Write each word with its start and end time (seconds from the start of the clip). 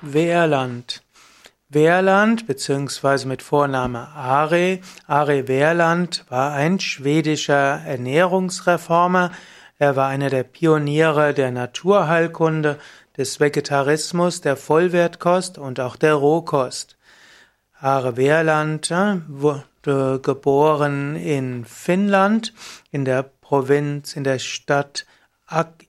Wehrland. 0.00 1.02
Wehrland 1.68 2.46
beziehungsweise 2.46 3.28
mit 3.28 3.42
Vorname 3.42 4.08
Are, 4.08 4.78
Are 5.06 5.48
Wehrland 5.48 6.24
war 6.28 6.52
ein 6.52 6.80
schwedischer 6.80 7.82
Ernährungsreformer. 7.84 9.32
Er 9.78 9.96
war 9.96 10.08
einer 10.08 10.30
der 10.30 10.44
Pioniere 10.44 11.34
der 11.34 11.50
Naturheilkunde, 11.50 12.78
des 13.18 13.40
Vegetarismus, 13.40 14.40
der 14.40 14.56
Vollwertkost 14.56 15.58
und 15.58 15.80
auch 15.80 15.96
der 15.96 16.14
Rohkost. 16.14 16.96
Are 17.80 18.16
Wehrland 18.16 18.90
äh, 18.92 19.16
wurde 19.26 20.20
geboren 20.20 21.16
in 21.16 21.64
Finnland, 21.64 22.54
in 22.92 23.04
der 23.04 23.24
Provinz, 23.24 24.14
in 24.14 24.24
der 24.24 24.38
Stadt 24.38 25.04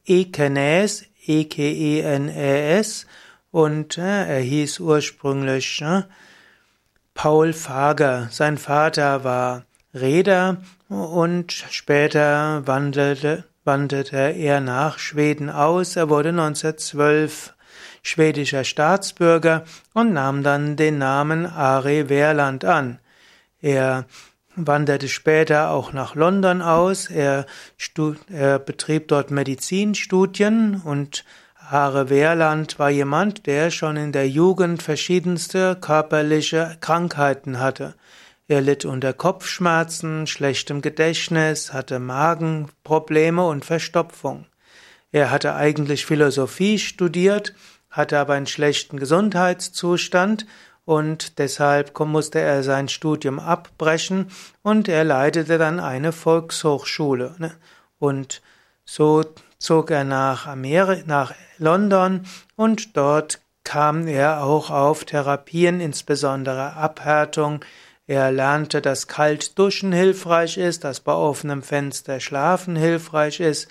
Ekenäs, 0.05 1.05
E-K-E-N-E-S, 1.25 3.05
und 3.51 3.97
äh, 3.97 4.37
er 4.37 4.39
hieß 4.39 4.79
ursprünglich 4.79 5.81
äh, 5.81 6.03
Paul 7.13 7.53
Fager. 7.53 8.27
Sein 8.31 8.57
Vater 8.57 9.23
war 9.23 9.65
Reeder 9.93 10.57
und 10.87 11.51
später 11.51 12.65
wandelte, 12.67 13.45
wanderte 13.63 14.17
er 14.17 14.61
nach 14.61 14.99
Schweden 14.99 15.49
aus. 15.49 15.95
Er 15.95 16.09
wurde 16.09 16.29
1912 16.29 17.53
schwedischer 18.03 18.63
Staatsbürger 18.63 19.65
und 19.93 20.13
nahm 20.13 20.43
dann 20.43 20.75
den 20.75 20.97
Namen 20.97 21.45
Ari 21.45 22.09
Wehrland 22.09 22.65
an. 22.65 22.99
Er 23.61 24.05
wanderte 24.55 25.07
später 25.07 25.71
auch 25.71 25.93
nach 25.93 26.15
London 26.15 26.61
aus. 26.61 27.09
Er, 27.09 27.45
er 28.31 28.59
betrieb 28.59 29.07
dort 29.07 29.31
Medizinstudien 29.31 30.81
und 30.83 31.25
Hare 31.69 32.09
Wehrland 32.09 32.79
war 32.79 32.89
jemand, 32.89 33.45
der 33.45 33.69
schon 33.69 33.95
in 33.95 34.11
der 34.11 34.27
Jugend 34.27 34.81
verschiedenste 34.81 35.77
körperliche 35.79 36.77
Krankheiten 36.81 37.59
hatte. 37.59 37.93
Er 38.47 38.61
litt 38.61 38.85
unter 38.85 39.13
Kopfschmerzen, 39.13 40.25
schlechtem 40.25 40.81
Gedächtnis, 40.81 41.71
hatte 41.71 41.99
Magenprobleme 41.99 43.45
und 43.45 43.65
Verstopfung. 43.65 44.47
Er 45.11 45.29
hatte 45.29 45.53
eigentlich 45.53 46.07
Philosophie 46.07 46.79
studiert, 46.79 47.53
hatte 47.91 48.17
aber 48.17 48.33
einen 48.33 48.47
schlechten 48.47 48.97
Gesundheitszustand 48.97 50.47
und 50.85 51.37
deshalb 51.37 51.99
musste 51.99 52.39
er 52.39 52.63
sein 52.63 52.89
Studium 52.89 53.37
abbrechen 53.37 54.31
und 54.63 54.87
er 54.87 55.03
leitete 55.03 55.59
dann 55.59 55.79
eine 55.79 56.13
Volkshochschule. 56.13 57.35
Ne? 57.37 57.51
Und 57.99 58.41
so 58.85 59.23
zog 59.59 59.91
er 59.91 60.03
nach 60.03 60.47
Amerika, 60.47 61.03
nach 61.05 61.33
London 61.57 62.25
und 62.55 62.95
dort 62.97 63.41
kam 63.63 64.07
er 64.07 64.43
auch 64.43 64.71
auf 64.71 65.05
Therapien, 65.05 65.81
insbesondere 65.81 66.73
Abhärtung. 66.73 67.63
Er 68.07 68.31
lernte, 68.31 68.81
dass 68.81 69.07
kalt 69.07 69.59
duschen 69.59 69.91
hilfreich 69.91 70.57
ist, 70.57 70.83
dass 70.83 71.01
bei 71.01 71.11
offenem 71.11 71.61
Fenster 71.61 72.19
schlafen 72.19 72.75
hilfreich 72.75 73.39
ist. 73.39 73.69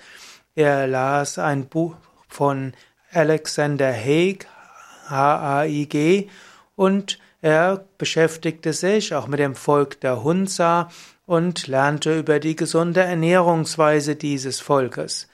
Er 0.55 0.87
las 0.87 1.39
ein 1.39 1.67
Buch 1.67 1.95
von 2.29 2.73
Alexander 3.11 3.91
Haig, 3.91 4.47
H-A-I-G, 5.09 6.29
und 6.75 7.19
er 7.41 7.85
beschäftigte 7.97 8.73
sich 8.73 9.15
auch 9.15 9.27
mit 9.27 9.39
dem 9.39 9.55
Volk 9.55 9.99
der 10.01 10.23
Hunza 10.23 10.89
und 11.25 11.67
lernte 11.67 12.17
über 12.17 12.39
die 12.39 12.55
gesunde 12.55 13.01
Ernährungsweise 13.01 14.15
dieses 14.15 14.59
Volkes. 14.59 15.28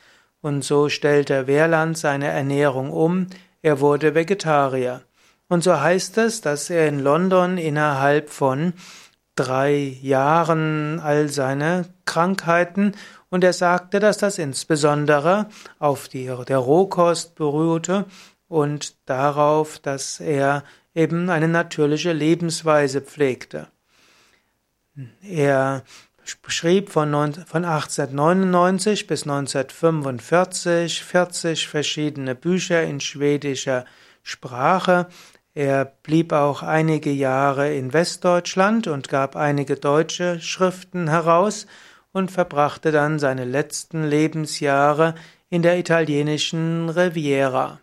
Und 0.46 0.64
so 0.64 0.90
stellte 0.90 1.48
Wehrland 1.48 1.98
seine 1.98 2.28
Ernährung 2.28 2.92
um, 2.92 3.26
er 3.64 3.80
wurde 3.80 4.14
Vegetarier. 4.14 5.02
Und 5.48 5.64
so 5.64 5.80
heißt 5.82 6.20
es, 6.20 6.42
dass 6.42 6.70
er 6.70 6.88
in 6.88 7.00
London 7.00 7.58
innerhalb 7.58 8.30
von 8.30 8.74
drei 9.34 9.98
Jahren 10.04 11.00
all 11.00 11.30
seine 11.30 11.86
Krankheiten 12.06 12.92
und 13.32 13.44
er 13.44 13.54
sagte, 13.54 14.00
dass 14.00 14.20
das 14.20 14.38
insbesondere 14.38 15.48
auf 15.80 16.10
die, 16.10 16.32
der 16.48 16.60
Rohkost 16.60 17.34
beruhte 17.34 18.06
und 18.48 18.94
darauf, 19.10 19.80
dass 19.80 20.20
er 20.20 20.64
eben 20.94 21.32
eine 21.32 21.48
natürliche 21.48 22.14
Lebensweise 22.14 23.02
pflegte. 23.02 23.68
Er 25.24 25.82
schrieb 26.48 26.90
von 26.90 27.14
1899 27.14 29.08
bis 29.08 29.24
1945 29.24 31.04
40 31.04 31.68
verschiedene 31.68 32.36
Bücher 32.36 32.84
in 32.84 33.00
schwedischer 33.00 33.86
Sprache. 34.24 35.08
Er 35.54 35.86
blieb 35.86 36.34
auch 36.34 36.64
einige 36.64 37.12
Jahre 37.12 37.74
in 37.74 37.94
Westdeutschland 37.94 38.88
und 38.88 39.08
gab 39.08 39.36
einige 39.36 39.76
deutsche 39.76 40.42
Schriften 40.42 41.10
heraus 41.10 41.68
und 42.12 42.32
verbrachte 42.32 42.92
dann 42.92 43.20
seine 43.20 43.46
letzten 43.46 44.04
Lebensjahre 44.04 45.16
in 45.50 45.62
der 45.62 45.78
italienischen 45.78 46.90
Riviera. 46.90 47.80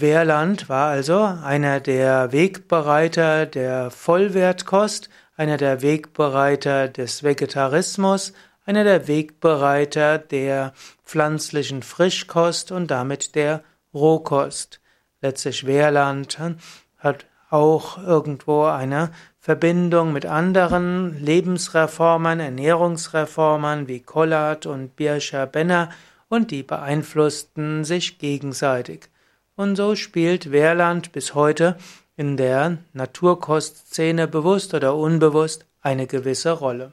Wehrland 0.00 0.68
war 0.68 0.90
also 0.90 1.22
einer 1.22 1.80
der 1.80 2.32
Wegbereiter 2.32 3.46
der 3.46 3.90
Vollwertkost, 3.90 5.08
einer 5.36 5.56
der 5.56 5.82
Wegbereiter 5.82 6.88
des 6.88 7.22
Vegetarismus, 7.22 8.32
einer 8.64 8.84
der 8.84 9.08
Wegbereiter 9.08 10.18
der 10.18 10.72
pflanzlichen 11.04 11.82
Frischkost 11.82 12.72
und 12.72 12.90
damit 12.90 13.34
der 13.34 13.62
Rohkost. 13.94 14.80
Letztlich 15.20 15.66
Wehrland 15.66 16.38
hat 16.98 17.26
auch 17.50 17.98
irgendwo 17.98 18.64
eine 18.64 19.10
Verbindung 19.38 20.12
mit 20.12 20.26
anderen 20.26 21.18
Lebensreformern, 21.18 22.40
Ernährungsreformern 22.40 23.88
wie 23.88 24.00
Kollard 24.00 24.66
und 24.66 24.96
Birscher 24.96 25.46
Benner 25.46 25.90
und 26.28 26.50
die 26.50 26.62
beeinflussten 26.62 27.84
sich 27.84 28.18
gegenseitig. 28.18 29.08
Und 29.60 29.76
so 29.76 29.94
spielt 29.94 30.52
Wehrland 30.52 31.12
bis 31.12 31.34
heute 31.34 31.76
in 32.16 32.38
der 32.38 32.78
Naturkostszene 32.94 34.26
bewusst 34.26 34.72
oder 34.72 34.96
unbewusst 34.96 35.66
eine 35.82 36.06
gewisse 36.06 36.52
Rolle. 36.52 36.92